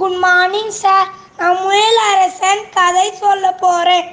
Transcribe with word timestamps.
Good 0.00 0.16
morning 0.24 0.74
sir 0.82 1.08
நான் 1.36 1.60
முயல் 1.64 2.00
அரசன் 2.08 2.62
கதை 2.74 3.04
சொல்ல 3.20 3.44
போகிறேன் 3.62 4.08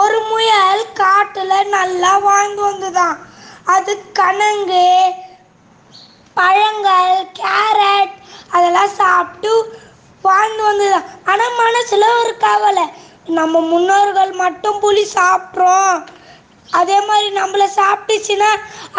ஒரு 0.00 0.18
முயல் 0.30 0.84
காட்டில் 1.00 1.70
நல்லா 1.76 2.12
வாழ்ந்து 2.26 2.60
வந்துதான். 2.68 3.16
அது 3.74 3.92
கணங்கு 4.18 4.86
பழங்கள் 6.38 7.16
கேரட் 7.40 8.14
அதெல்லாம் 8.54 8.94
சாப்பிட்டு 9.00 9.52
வாழ்ந்து 10.22 10.62
வந்ததுதான் 10.68 11.08
ஆனால் 11.30 11.58
மனசில் 11.62 12.14
ஒரு 12.20 12.32
கவலை 12.46 12.86
நம்ம 13.38 13.60
முன்னோர்கள் 13.72 14.32
மட்டும் 14.42 14.78
புலி 14.84 15.04
சாப்பிட்றோம். 15.14 15.98
அதே 16.80 16.98
மாதிரி 17.08 17.28
நம்மள 17.40 17.66
சாப்பிட்டுச்சுன்னா 17.80 18.50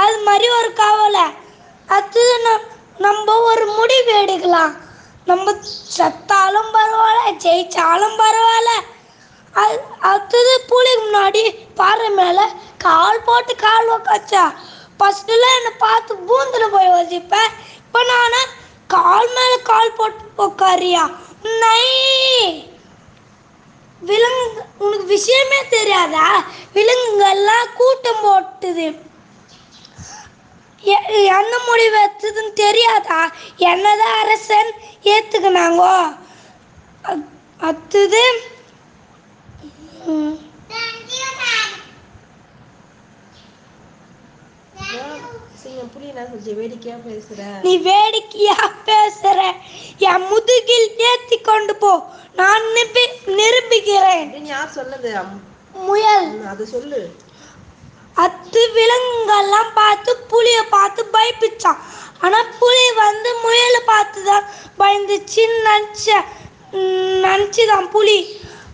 அது 0.04 0.18
மாதிரி 0.28 0.50
ஒரு 0.60 0.70
கவலை. 0.84 1.26
அடுத்தது 1.88 2.36
நம்ம 3.08 3.36
ஒரு 3.50 3.66
முடிவு 3.80 4.14
எடுக்கலாம். 4.22 4.76
நம்ம 5.30 5.52
செத்தாலும் 5.98 6.72
பரவாயில்ல 6.74 7.32
ஜெயிச்சாலும் 7.32 8.18
பரவாயில்ல. 8.18 8.72
அது- 9.54 9.80
அடுத்தது 10.00 10.66
பூலிக்கு 10.70 11.06
முன்னாடி 11.06 11.56
பாறை 11.76 12.10
மேலே 12.10 12.42
கால் 12.78 13.24
போட்டு 13.24 13.56
கால் 13.56 13.90
உக்காச்சா 13.90 14.54
ஃபர்ஸ்ட்ல 15.00 15.46
என்னை 15.58 15.72
பார்த்து 15.78 16.16
பூந்தில் 16.16 16.72
போய் 16.72 16.88
வசிப்பேன் 16.88 17.52
இப்போ 17.78 18.04
நான் 18.04 18.48
கால் 18.88 19.30
மேலே 19.34 19.62
கால் 19.62 19.94
போட்டு 19.94 20.26
உக்காரியா 20.38 21.16
நை. 21.44 21.84
விலங்கு 24.00 24.62
உனக்கு 24.78 25.06
விஷயமே 25.06 25.68
தெரியாதா? 25.68 26.44
விலங்குகள்லாம் 26.74 27.74
கூட்டம் 27.74 28.24
போட்டுது. 28.24 29.08
எ- 30.84 31.24
என்ன 31.24 31.58
முடிவு 31.68 31.98
எடுத்ததுன்னு 32.00 32.54
தெரியாதா? 32.54 33.32
என்னதான் 33.58 34.20
அரசன் 34.20 34.74
ஏத்துக்கினாங்கோ? 35.04 36.18
அ- 37.10 37.28
அடுத்தது 37.58 38.42
ம், 40.06 40.38
சரி 45.56 45.76
புரியல 45.94 46.24
சொல்லிச்சு? 46.24 46.56
வேடிக்கையா 46.56 46.98
பேசுற? 46.98 47.62
நீ 47.62 47.78
வேடிக்கையா 47.78 48.72
பேசுற? 48.86 49.54
என் 49.98 50.28
முதுகில் 50.28 50.98
ஏத்தி 50.98 51.38
கொண்டு 51.38 51.76
போ. 51.76 52.06
நான் 52.34 52.62
நிரூபிக்கிறேன். 53.26 54.44
யார் 54.44 54.70
சொன்னது? 54.70 55.18
முயல். 55.74 56.48
அதை 56.48 56.66
சொல்லு. 56.66 57.16
அத்து 58.16 58.60
விலங்குகள்லாம் 58.76 59.74
பார்த்து 59.74 60.18
புலியை 60.18 60.64
பார்த்து 60.64 61.06
பயப்பிச்சான். 61.14 61.78
ஆனா 62.20 62.44
புலி 62.60 62.92
வந்து 62.96 63.36
முயலை 63.42 63.80
பார்த்து 63.86 64.24
தான் 64.24 64.44
பயந்துச்சுன்னு 64.80 65.60
நினச்ச 65.70 66.08
நினச்சிதான் 67.26 67.90
புலி. 67.96 68.20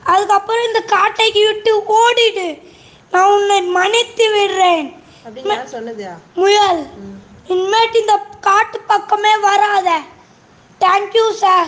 அதுக்கப்புறம் 0.03 0.65
இந்த 0.65 0.81
காட்டைக்கு 0.93 1.41
விட்டு 1.45 1.71
ஓடிடு. 2.01 2.47
நான் 3.11 3.31
உன்னை 3.35 3.61
மன்னித்து 3.77 4.25
விடுறேன். 4.35 4.87
முயல். 6.33 6.83
இனிமேட்டு 7.47 7.95
இந்த 7.99 8.15
காட்டு 8.47 8.79
பக்கமே 8.79 9.37
வராத. 9.37 9.89
Thank you 10.79 11.25
sir 11.31 11.63